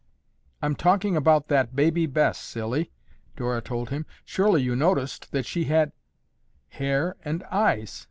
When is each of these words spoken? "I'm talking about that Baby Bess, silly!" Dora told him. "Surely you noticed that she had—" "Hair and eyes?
"I'm 0.63 0.73
talking 0.73 1.15
about 1.15 1.47
that 1.49 1.75
Baby 1.75 2.07
Bess, 2.07 2.35
silly!" 2.39 2.89
Dora 3.35 3.61
told 3.61 3.91
him. 3.91 4.07
"Surely 4.25 4.63
you 4.63 4.75
noticed 4.75 5.31
that 5.31 5.45
she 5.45 5.65
had—" 5.65 5.91
"Hair 6.69 7.17
and 7.23 7.43
eyes? 7.51 7.99